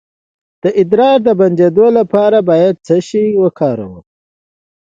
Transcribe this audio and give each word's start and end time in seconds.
د 0.63 0.65
ادرار 0.81 1.17
د 1.27 1.29
بندیدو 1.39 1.87
لپاره 1.99 2.37
باید 2.49 2.75
څه 2.85 2.95
شی 3.07 3.25
وکاروم؟ 3.43 3.95